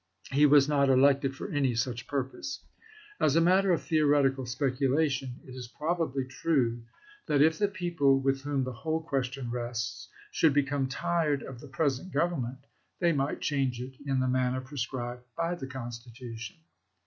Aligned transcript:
He 0.31 0.47
was 0.47 0.67
not 0.67 0.89
elected 0.89 1.35
for 1.35 1.51
any 1.51 1.75
such 1.75 2.07
purpose. 2.07 2.65
As 3.19 3.35
a 3.35 3.39
matter 3.39 3.71
of 3.71 3.83
theoretical 3.83 4.47
speculation 4.47 5.39
it 5.47 5.51
is 5.53 5.67
probably 5.77 6.25
true, 6.25 6.81
that 7.27 7.39
if 7.43 7.59
the 7.59 7.67
people, 7.67 8.19
with 8.19 8.41
whom 8.41 8.63
the 8.63 8.73
whole 8.73 9.03
ques 9.03 9.27
tion 9.27 9.51
rests, 9.51 10.09
should 10.31 10.55
become 10.55 10.87
tired 10.89 11.43
of 11.43 11.59
the 11.59 11.67
present 11.67 12.07
feSbnai 12.09 12.13
Government, 12.15 12.57
they 12.99 13.11
might 13.11 13.41
change 13.41 13.79
it 13.79 13.93
in 14.03 14.19
the 14.19 14.27
manner 14.27 14.61
prescribed 14.61 15.21
by 15.37 15.53
the 15.53 15.67
Constitution." 15.67 16.57